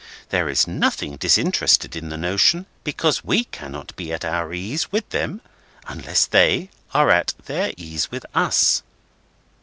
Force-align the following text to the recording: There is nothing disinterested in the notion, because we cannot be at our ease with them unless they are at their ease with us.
There 0.29 0.49
is 0.49 0.65
nothing 0.65 1.17
disinterested 1.17 1.95
in 1.95 2.09
the 2.09 2.17
notion, 2.17 2.65
because 2.83 3.23
we 3.23 3.43
cannot 3.43 3.95
be 3.95 4.11
at 4.11 4.25
our 4.25 4.51
ease 4.51 4.91
with 4.91 5.07
them 5.11 5.41
unless 5.87 6.25
they 6.25 6.71
are 6.91 7.11
at 7.11 7.35
their 7.45 7.71
ease 7.77 8.09
with 8.09 8.25
us. 8.33 8.81